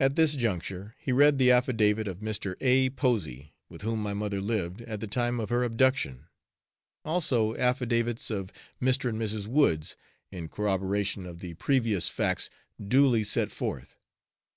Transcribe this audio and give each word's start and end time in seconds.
At 0.00 0.16
this 0.16 0.34
juncture 0.34 0.96
he 0.98 1.12
read 1.12 1.38
the 1.38 1.52
affidavit 1.52 2.08
of 2.08 2.18
Mr. 2.18 2.56
A. 2.60 2.90
Posey, 2.90 3.54
with 3.68 3.82
whom 3.82 4.02
my 4.02 4.12
mother 4.12 4.40
lived 4.40 4.80
at 4.80 4.98
the 4.98 5.06
time 5.06 5.38
of 5.38 5.48
her 5.48 5.62
abduction; 5.62 6.26
also 7.04 7.54
affidavits 7.54 8.32
of 8.32 8.50
Mr. 8.82 9.08
and 9.10 9.22
Mrs. 9.22 9.46
Woods, 9.46 9.94
in 10.32 10.48
corroboration 10.48 11.24
of 11.24 11.38
the 11.38 11.54
previous 11.54 12.08
facts 12.08 12.50
duly 12.84 13.22
set 13.22 13.52
forth. 13.52 14.00